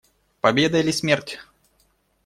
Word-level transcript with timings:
Победа 0.41 0.79
или 0.79 0.89
смерть. 0.91 1.37